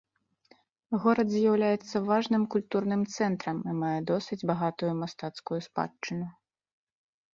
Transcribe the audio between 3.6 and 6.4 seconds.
і мае досыць багатую мастацкую спадчыну.